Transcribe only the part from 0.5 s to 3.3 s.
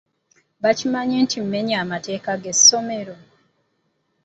Mba nkimanyi nti mmenye amateeka g’essomero.